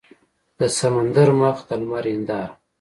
د 0.59 0.61
سمندر 0.77 1.29
مخ 1.39 1.57
د 1.67 1.69
لمر 1.81 2.05
هینداره 2.11 2.51